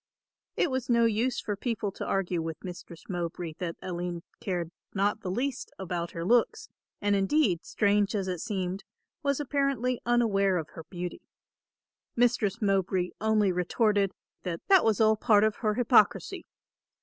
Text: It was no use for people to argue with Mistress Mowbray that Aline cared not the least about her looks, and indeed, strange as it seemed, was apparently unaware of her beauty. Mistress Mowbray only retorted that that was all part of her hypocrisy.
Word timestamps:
It 0.57 0.71
was 0.71 0.89
no 0.89 1.05
use 1.05 1.39
for 1.39 1.55
people 1.55 1.91
to 1.91 2.03
argue 2.03 2.41
with 2.41 2.63
Mistress 2.63 3.03
Mowbray 3.07 3.53
that 3.59 3.75
Aline 3.83 4.23
cared 4.39 4.71
not 4.95 5.21
the 5.21 5.29
least 5.29 5.71
about 5.77 6.09
her 6.13 6.25
looks, 6.25 6.69
and 7.03 7.15
indeed, 7.15 7.63
strange 7.63 8.15
as 8.15 8.27
it 8.27 8.39
seemed, 8.39 8.83
was 9.21 9.39
apparently 9.39 10.01
unaware 10.03 10.57
of 10.57 10.69
her 10.69 10.85
beauty. 10.85 11.21
Mistress 12.15 12.63
Mowbray 12.63 13.11
only 13.21 13.51
retorted 13.51 14.11
that 14.41 14.61
that 14.69 14.83
was 14.83 14.99
all 14.99 15.15
part 15.17 15.43
of 15.43 15.57
her 15.57 15.75
hypocrisy. 15.75 16.47